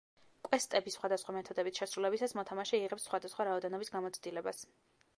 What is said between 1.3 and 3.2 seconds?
მეთოდებით შესრულებისას მოთამაშე იღებს